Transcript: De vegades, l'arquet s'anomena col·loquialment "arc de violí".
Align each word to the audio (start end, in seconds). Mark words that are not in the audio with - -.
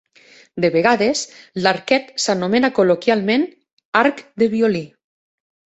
De 0.63 0.71
vegades, 0.75 1.21
l'arquet 1.65 2.09
s'anomena 2.25 2.73
col·loquialment 2.79 3.47
"arc 4.05 4.27
de 4.45 4.51
violí". 4.57 4.85